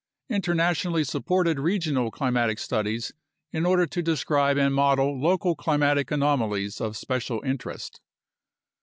Internationally 0.31 1.03
supported 1.03 1.59
regional 1.59 2.09
climatic 2.09 2.57
studies 2.57 3.11
in 3.51 3.67
order 3.67 3.85
to 3.85 4.01
describe 4.01 4.57
and 4.57 4.73
model 4.73 5.21
local 5.21 5.55
climatic 5.55 6.09
anomalies 6.09 6.81
of 6.81 6.97
special 6.97 7.39
interest. 7.45 8.01